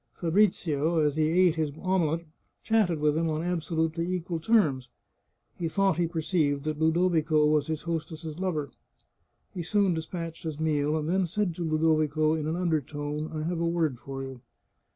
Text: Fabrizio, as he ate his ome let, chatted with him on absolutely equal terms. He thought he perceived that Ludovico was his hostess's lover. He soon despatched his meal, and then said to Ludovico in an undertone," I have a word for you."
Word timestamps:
Fabrizio, 0.19 0.97
as 0.97 1.15
he 1.15 1.29
ate 1.29 1.53
his 1.57 1.71
ome 1.79 2.07
let, 2.07 2.25
chatted 2.63 2.97
with 2.99 3.15
him 3.15 3.29
on 3.29 3.43
absolutely 3.43 4.11
equal 4.11 4.39
terms. 4.39 4.89
He 5.59 5.67
thought 5.69 5.97
he 5.97 6.07
perceived 6.07 6.63
that 6.63 6.79
Ludovico 6.79 7.45
was 7.45 7.67
his 7.67 7.83
hostess's 7.83 8.39
lover. 8.39 8.71
He 9.53 9.61
soon 9.61 9.93
despatched 9.93 10.41
his 10.41 10.59
meal, 10.59 10.97
and 10.97 11.07
then 11.07 11.27
said 11.27 11.53
to 11.53 11.63
Ludovico 11.63 12.33
in 12.33 12.47
an 12.47 12.55
undertone," 12.55 13.29
I 13.31 13.43
have 13.43 13.59
a 13.59 13.67
word 13.67 13.99
for 13.99 14.23
you." 14.23 14.41